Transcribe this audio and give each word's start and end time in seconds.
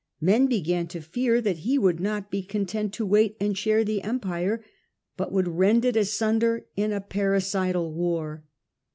Men 0.19 0.47
began 0.47 0.87
to 0.87 0.99
fear 0.99 1.41
that 1.41 1.57
he 1.59 1.77
would 1.77 1.99
not 1.99 2.31
be 2.31 2.41
content 2.41 2.91
to 2.93 3.05
wait 3.05 3.37
and 3.39 3.55
share 3.55 3.83
the 3.83 4.01
Empire, 4.01 4.65
but 5.15 5.31
would 5.31 5.47
rend 5.47 5.85
it 5.85 5.95
asunder 5.95 6.65
in 6.75 6.91
a 6.91 6.99
parricidal 6.99 7.93
war. 7.93 8.43